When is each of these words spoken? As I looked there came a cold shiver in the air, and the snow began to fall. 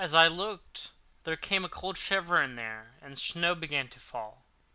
As 0.03 0.15
I 0.15 0.27
looked 0.27 0.93
there 1.25 1.35
came 1.37 1.63
a 1.63 1.69
cold 1.69 1.95
shiver 1.95 2.41
in 2.41 2.55
the 2.55 2.61
air, 2.63 2.95
and 3.03 3.13
the 3.13 3.17
snow 3.17 3.53
began 3.53 3.87
to 3.89 3.99
fall. 3.99 4.45